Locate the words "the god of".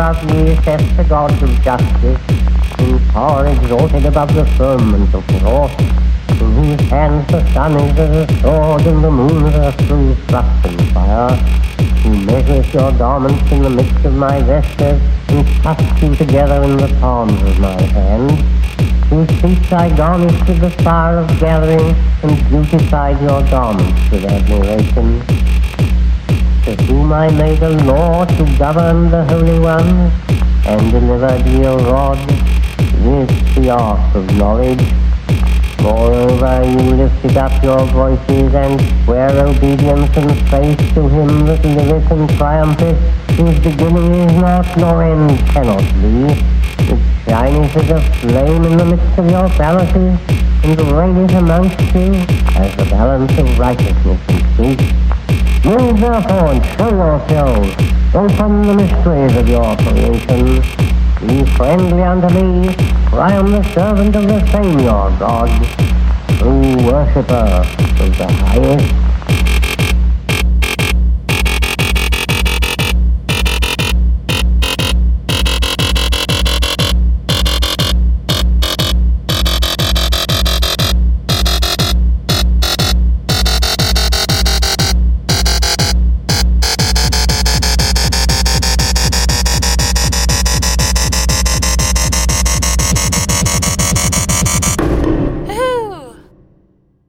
0.96-1.50